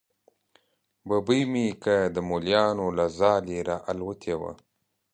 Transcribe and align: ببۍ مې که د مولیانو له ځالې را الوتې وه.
ببۍ 1.07 1.41
مې 1.51 1.65
که 1.83 1.95
د 2.15 2.17
مولیانو 2.29 2.85
له 2.97 3.05
ځالې 3.19 3.59
را 3.67 3.77
الوتې 3.91 4.33
وه. 4.41 4.51